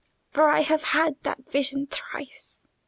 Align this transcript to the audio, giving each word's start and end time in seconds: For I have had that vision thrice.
For 0.31 0.49
I 0.49 0.61
have 0.61 0.81
had 0.81 1.21
that 1.21 1.51
vision 1.51 1.85
thrice. 1.85 2.63